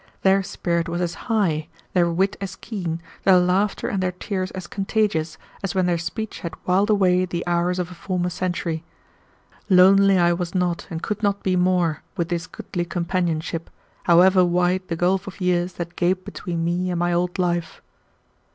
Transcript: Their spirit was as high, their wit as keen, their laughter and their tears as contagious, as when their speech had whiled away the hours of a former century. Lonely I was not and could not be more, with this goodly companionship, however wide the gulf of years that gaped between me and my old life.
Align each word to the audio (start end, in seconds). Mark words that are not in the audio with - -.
Their 0.23 0.41
spirit 0.41 0.89
was 0.89 0.99
as 0.99 1.13
high, 1.29 1.67
their 1.93 2.09
wit 2.09 2.35
as 2.41 2.55
keen, 2.55 3.03
their 3.23 3.37
laughter 3.37 3.87
and 3.87 4.01
their 4.01 4.13
tears 4.13 4.49
as 4.49 4.65
contagious, 4.65 5.37
as 5.63 5.75
when 5.75 5.85
their 5.85 5.99
speech 5.99 6.39
had 6.39 6.55
whiled 6.65 6.89
away 6.89 7.23
the 7.25 7.45
hours 7.45 7.77
of 7.77 7.91
a 7.91 7.93
former 7.93 8.31
century. 8.31 8.83
Lonely 9.69 10.17
I 10.17 10.33
was 10.33 10.55
not 10.55 10.87
and 10.89 11.03
could 11.03 11.21
not 11.21 11.43
be 11.43 11.55
more, 11.55 12.01
with 12.17 12.29
this 12.29 12.47
goodly 12.47 12.83
companionship, 12.85 13.69
however 14.05 14.43
wide 14.43 14.87
the 14.87 14.95
gulf 14.95 15.27
of 15.27 15.39
years 15.39 15.73
that 15.73 15.95
gaped 15.95 16.25
between 16.25 16.65
me 16.65 16.89
and 16.89 16.97
my 16.99 17.13
old 17.13 17.37
life. 17.37 17.79